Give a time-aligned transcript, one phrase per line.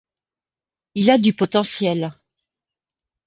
[0.95, 2.11] Il a du potentiel.